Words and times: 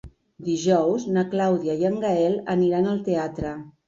Dijous 0.45 1.03
na 1.17 1.23
Clàudia 1.33 1.75
i 1.81 1.85
en 1.89 1.99
Gaël 2.05 2.39
aniran 2.55 2.89
al 2.95 2.99
teatre. 3.09 3.53